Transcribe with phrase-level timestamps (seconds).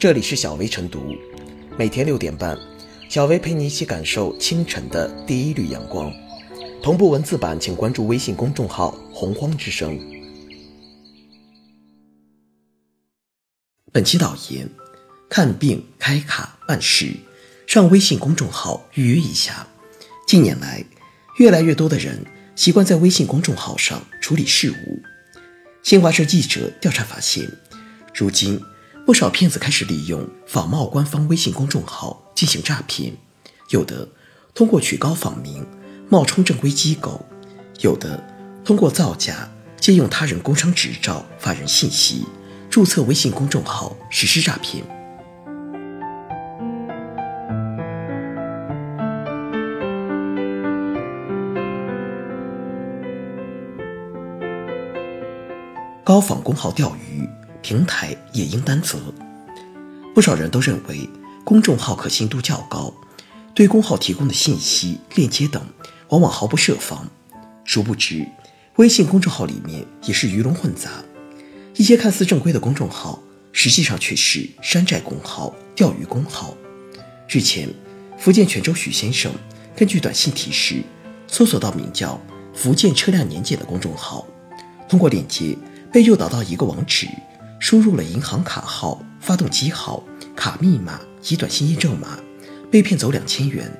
[0.00, 1.14] 这里是小薇晨读，
[1.76, 2.58] 每天六点半，
[3.10, 6.10] 小薇陪你一起感受清晨的第一缕阳光。
[6.82, 10.00] 同步文字版，请关注微信公众号“洪荒之声”。
[13.92, 14.66] 本期导言：
[15.28, 17.14] 看病、开卡、办事，
[17.66, 19.68] 上微信公众号预约一下。
[20.26, 20.82] 近年来，
[21.36, 22.24] 越来越多的人
[22.56, 25.02] 习惯在微信公众号上处理事务。
[25.82, 27.46] 新华社记者调查发现，
[28.14, 28.58] 如今。
[29.10, 33.12] 不少骗子开始利用仿冒官方微信公众号进行诈骗，
[33.70, 34.08] 有的
[34.54, 35.66] 通过曲高仿名
[36.08, 37.20] 冒充正规机构，
[37.80, 38.22] 有的
[38.64, 42.24] 通过造假借用他人工商执照、法人信息
[42.70, 44.84] 注册微信公众号实施诈骗。
[56.04, 57.28] 高仿公号钓鱼。
[57.62, 58.98] 平台也应担责。
[60.14, 61.08] 不少人都认为
[61.44, 62.92] 公众号可信度较高，
[63.54, 65.64] 对公号提供的信息、链接等
[66.08, 67.08] 往往毫不设防。
[67.64, 68.26] 殊不知，
[68.76, 70.90] 微信公众号里面也是鱼龙混杂，
[71.76, 76.56] 一些看似正规的公众号，实际上却是山寨公号、钓鱼公号。
[77.28, 77.68] 日前，
[78.18, 79.32] 福建泉州许先生
[79.76, 80.82] 根据短信提示，
[81.28, 82.20] 搜索到名叫
[82.52, 84.26] “福建车辆年检”的公众号，
[84.88, 85.56] 通过链接
[85.92, 87.06] 被诱导到一个网址。
[87.60, 90.02] 输入了银行卡号、发动机号、
[90.34, 92.18] 卡密码及短信验证码，
[92.70, 93.70] 被骗走两千元。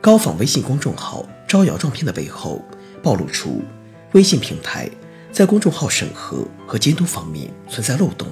[0.00, 2.62] 高仿微信公众号招摇撞骗的背后，
[3.02, 3.62] 暴露出
[4.12, 4.88] 微信平台
[5.32, 8.28] 在公众号审核和监督方面存在漏洞。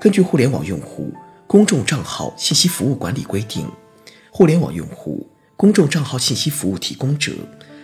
[0.00, 1.14] 根据《互联网用户
[1.46, 3.64] 公众账号信息服务管理规定》，
[4.32, 7.32] 互联网用户公众账号信息服务提供者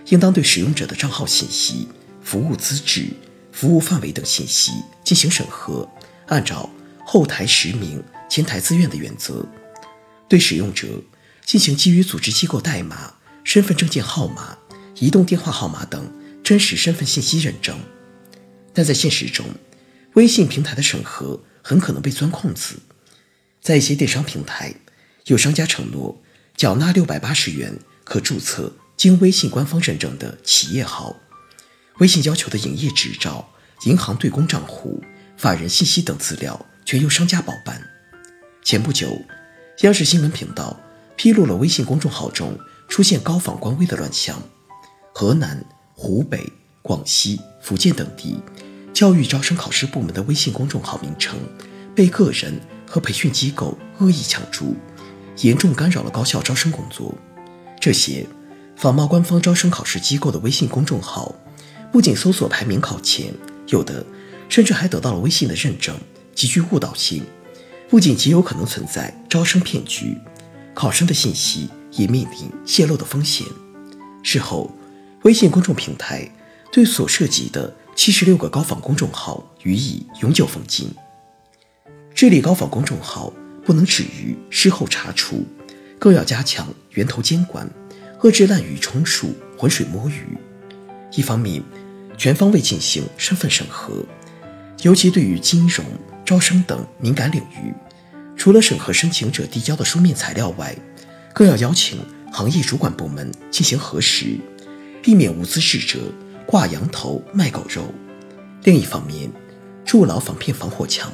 [0.06, 1.86] 应当对使用者的账号信息、
[2.20, 3.12] 服务资质。
[3.58, 5.90] 服务范围等信息进行审核，
[6.28, 6.70] 按照
[7.04, 8.00] 后台实名、
[8.30, 9.44] 前台自愿的原则，
[10.28, 10.86] 对使用者
[11.44, 14.56] 进行基于组织机构代码、身份证件号码、
[15.00, 16.08] 移动电话号码等
[16.44, 17.76] 真实身份信息认证。
[18.72, 19.44] 但在现实中，
[20.14, 22.76] 微信平台的审核很可能被钻空子。
[23.60, 24.72] 在一些电商平台，
[25.24, 26.22] 有商家承诺
[26.56, 31.16] 缴纳六百八十元可注册经微信官方认证的企业号。
[31.98, 33.50] 微信要求的营业执照、
[33.84, 35.02] 银行对公账户、
[35.36, 37.80] 法人信息等资料全由商家包办。
[38.64, 39.20] 前不久，
[39.80, 40.78] 央视新闻频道
[41.16, 44.40] 披露了微信公众号中出现高仿官微的乱象。
[45.14, 46.52] 河南、湖北、
[46.82, 48.40] 广西、福建等地
[48.92, 51.38] 教育招生考试部门的微信公众号名称
[51.94, 54.76] 被个人和培训机构恶意抢注，
[55.38, 57.14] 严重干扰了高校招生工作。
[57.80, 58.26] 这些
[58.76, 61.34] 仿冒官方招生考试机构的微信公众号。
[61.90, 63.32] 不仅搜索排名靠前，
[63.68, 64.04] 有的
[64.48, 65.96] 甚至还得到了微信的认证，
[66.34, 67.24] 极具误导性。
[67.88, 70.18] 不仅极有可能存在招生骗局，
[70.74, 73.46] 考生的信息也面临泄露的风险。
[74.22, 74.70] 事后，
[75.22, 76.30] 微信公众平台
[76.70, 80.90] 对所涉及的七十六个高仿公众号予以永久封禁。
[82.14, 83.32] 治理高仿公众号
[83.64, 85.46] 不能止于事后查处，
[85.98, 87.70] 更要加强源头监管，
[88.20, 90.36] 遏制滥竽充数、浑水摸鱼。
[91.16, 91.62] 一方面，
[92.18, 94.04] 全方位进行身份审核，
[94.82, 95.84] 尤其对于金融、
[96.24, 97.72] 招生等敏感领域，
[98.36, 100.76] 除了审核申请者递交的书面材料外，
[101.32, 102.00] 更要邀请
[102.32, 104.36] 行业主管部门进行核实，
[105.00, 106.00] 避免无资质者
[106.44, 107.84] 挂羊头卖狗肉。
[108.64, 109.30] 另一方面，
[109.84, 111.12] 筑牢防骗防火墙，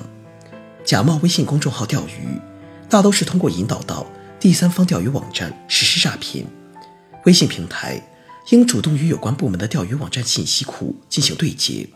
[0.86, 2.40] 假冒微信公众号钓鱼，
[2.88, 4.06] 大都是通过引导到
[4.40, 6.46] 第三方钓鱼网站实施诈骗。
[7.26, 8.02] 微信平台。
[8.50, 11.88] 应主动与有关部门的钓鱼网站信息库进行对接，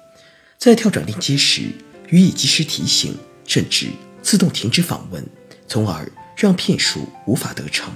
[0.56, 1.62] 在跳转链接时
[2.08, 3.14] 予以及时提醒，
[3.46, 3.88] 甚至
[4.22, 5.24] 自动停止访问，
[5.66, 7.92] 从而让骗术无法得逞。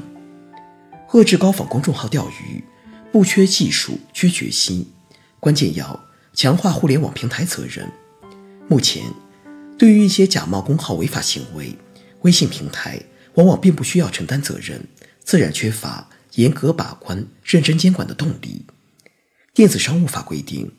[1.11, 2.63] 遏制高仿公众号钓鱼，
[3.11, 4.87] 不缺技术，缺决心，
[5.41, 7.91] 关键要强化互联网平台责任。
[8.69, 9.03] 目前，
[9.79, 11.75] 对于一些假冒公号违法行为，
[12.21, 13.01] 微信平台
[13.35, 14.87] 往往并不需要承担责任，
[15.25, 16.11] 自然缺乏。
[16.35, 18.65] 严格把关、认真监管的动力。
[19.55, 20.71] 电子商务法规定，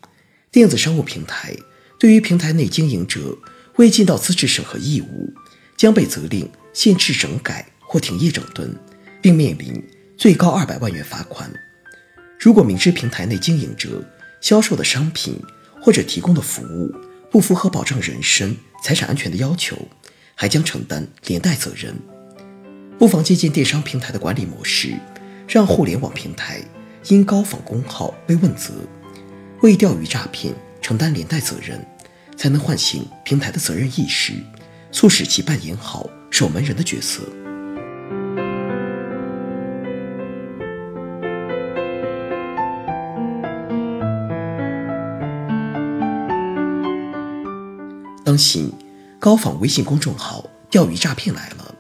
[0.52, 1.56] 电子商务平台
[2.00, 3.38] 对于平台内经营者
[3.76, 5.34] 未尽到资质审核义务，
[5.78, 8.76] 将被责令限制整改或停业整顿，
[9.22, 9.84] 并面临
[10.18, 11.52] 最高二百万元罚款。
[12.40, 14.04] 如果明知平台内经营者
[14.42, 15.40] 销售的商品
[15.80, 16.94] 或者提供的服务
[17.32, 19.78] 不符合保障人身、财产安全的要求，
[20.36, 21.96] 还将承担连带责任。
[22.98, 24.94] 不妨借鉴电商平台的管理模式。
[25.48, 26.60] 让互联网平台
[27.10, 28.74] 因高仿公号被问责，
[29.62, 31.86] 为钓鱼诈骗承担连带责任，
[32.36, 34.34] 才能唤醒平台的责任意识，
[34.92, 37.22] 促使其扮演好守门人的角色。
[48.26, 48.72] 当心
[49.20, 51.76] 高仿微信公众号钓鱼诈骗来了！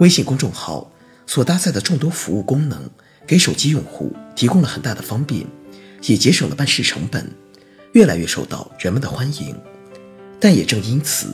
[0.00, 0.90] 微信公众号
[1.26, 2.90] 所搭载的众多服务功能，
[3.26, 5.46] 给手机用户提供了很大的方便，
[6.02, 7.30] 也节省了办事成本，
[7.92, 9.56] 越来越受到人们的欢迎。
[10.38, 11.28] 但也正因此，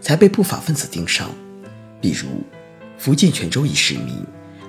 [0.00, 1.30] 才被不法分子盯上。
[2.00, 2.28] 比如，
[2.98, 4.24] 福建泉州一市民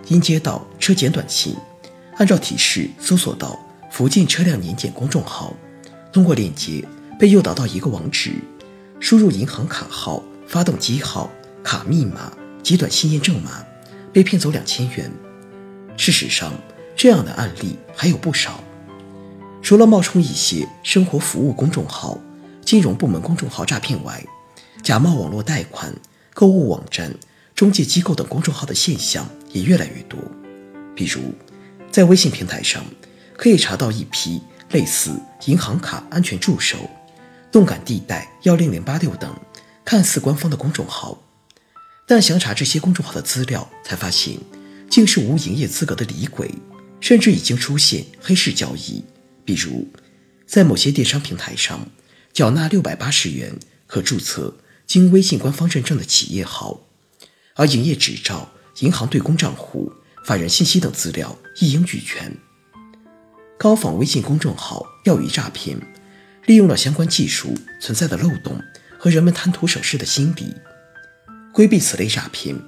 [0.08, 1.56] 因接到车检短信，
[2.18, 3.60] 按照提示搜索到
[3.92, 5.56] 福建车辆年检公众号，
[6.12, 6.84] 通过链接
[7.20, 8.34] 被诱导到一个网址。
[9.00, 11.30] 输入银行卡号、发动机号、
[11.62, 12.32] 卡密码
[12.64, 13.64] 及短信验证码，
[14.14, 15.12] 被骗走两千元。
[15.98, 16.54] 事实上，
[16.96, 18.64] 这样的案例还有不少。
[19.62, 22.20] 除了冒充一些生活服务公众号、
[22.64, 24.24] 金融部门公众号诈骗外，
[24.84, 25.94] 假冒网络贷款、
[26.34, 27.14] 购物网站、
[27.56, 30.20] 中介机构等公众号的现象也越来越多。
[30.96, 31.22] 比如，
[31.92, 32.84] 在微信平台上，
[33.36, 35.12] 可以查到一批类似
[35.46, 36.78] 银行卡安全助手。
[37.52, 39.32] 动感地带幺零零八六等
[39.86, 41.18] 看似官方的公众号，
[42.08, 44.38] 但详查这些公众号的资料，才发现
[44.90, 46.54] 竟是无营业资格的李鬼，
[47.00, 49.04] 甚至已经出现黑市交易。
[49.46, 49.88] 比如，
[50.46, 51.88] 在某些电商平台上，
[52.32, 53.56] 缴纳六百八十元
[53.88, 54.56] 可注册
[54.86, 56.82] 经微信官方认证的企业号，
[57.56, 59.92] 而营业执照、银行对公账户、
[60.26, 62.36] 法人信息等资料一应俱全。
[63.58, 65.78] 高仿微信公众号钓鱼诈骗。
[66.46, 68.62] 利用了相关技术存在的漏洞
[69.00, 70.54] 和人们贪图省事的心理，
[71.54, 72.60] 规避此类诈骗，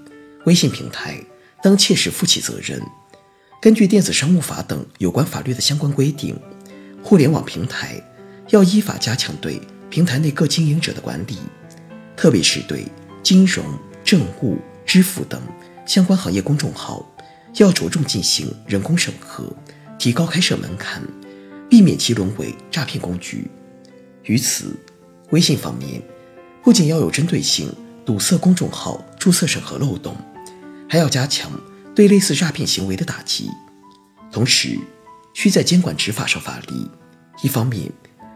[0.46, 1.20] 微信平台
[1.64, 2.80] 当切实负起责任。
[3.60, 6.40] 根据电子商务法等有关法律的相关规定，
[7.02, 8.00] 互联网平台
[8.50, 9.60] 要依法加强对
[9.90, 11.40] 平台内各经营者的管理，
[12.16, 12.86] 特别是对
[13.24, 13.66] 金融、
[14.04, 15.42] 政务、支付等
[15.88, 17.04] 相关行业公众号，
[17.56, 19.52] 要着重进行人工审核，
[19.98, 21.02] 提高开设门槛，
[21.68, 23.50] 避免其沦为诈骗工具。
[24.26, 24.76] 于此，
[25.32, 26.00] 微信方面
[26.64, 27.74] 不仅要有针对性
[28.06, 30.16] 堵塞公众号注册审核漏洞，
[30.88, 31.52] 还要加强
[31.96, 33.50] 对类似诈骗行为的打击。
[34.32, 34.78] 同时，
[35.34, 36.90] 需在监管执法上发力。
[37.42, 37.92] 一方面，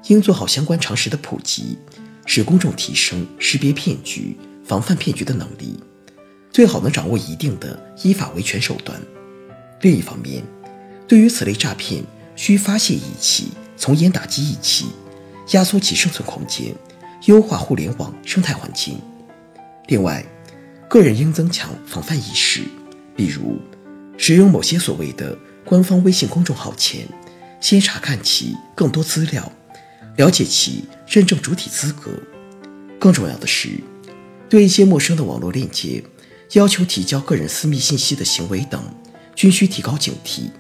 [0.07, 1.77] 应做好相关常识的普及，
[2.25, 4.35] 使公众提升识别骗局、
[4.65, 5.79] 防范骗局的能力，
[6.51, 8.99] 最好能掌握一定的依法维权手段。
[9.81, 10.43] 另一方面，
[11.07, 12.03] 对于此类诈骗，
[12.35, 14.87] 需发泄一起，从严打击一起。
[15.51, 16.75] 压缩其生存空间，
[17.25, 18.99] 优化互联网生态环境。
[19.89, 20.23] 另外，
[20.87, 22.61] 个人应增强防范意识，
[23.15, 23.59] 比如
[24.17, 27.07] 使用某些所谓的官方微信公众号前，
[27.59, 29.51] 先查看其更多资料，
[30.15, 32.11] 了解其认证主体资格。
[32.99, 33.69] 更重要的是，
[34.47, 36.03] 对一些陌生的网络链接
[36.53, 38.79] 要求提交个人私密信息的行为等，
[39.35, 40.51] 均需提高警惕，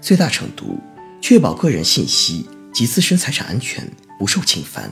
[0.00, 0.78] 最大程度
[1.20, 3.86] 确保个人信息及自身财产安全。
[4.18, 4.90] 不受侵犯。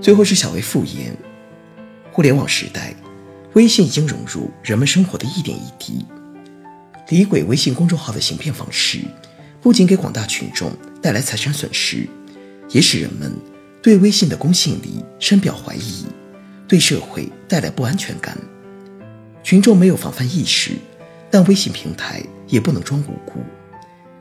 [0.00, 1.14] 最后是小薇复言：
[2.10, 2.94] 互联网时代，
[3.52, 6.04] 微信已经融入人们生活的一点一滴。
[7.08, 9.00] 李鬼微信公众号的行骗方式，
[9.60, 12.08] 不仅给广大群众带来财产损失。
[12.70, 13.36] 也使人们
[13.82, 16.06] 对微信的公信力深表怀疑，
[16.68, 18.38] 对社会带来不安全感。
[19.42, 20.70] 群众没有防范意识，
[21.32, 23.42] 但微信平台也不能装无辜。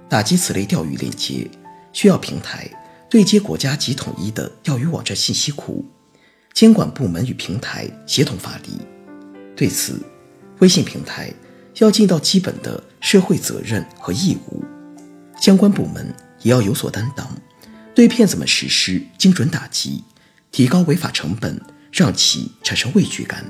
[0.10, 1.48] 打击此类钓鱼链接，
[1.94, 2.68] 需要平台
[3.10, 5.84] 对接国家级统一的钓鱼网站信息库，
[6.54, 8.70] 监管部门与平台协同发力。
[9.56, 10.00] 对此，
[10.60, 11.34] 微信平台
[11.80, 14.64] 要尽到基本的社会责任和义务，
[15.42, 16.14] 相关部门
[16.44, 17.28] 也要有所担当。
[17.96, 20.04] 对骗子们实施精准打击，
[20.52, 21.60] 提高违法成本，
[21.92, 23.44] 让其产生畏惧感。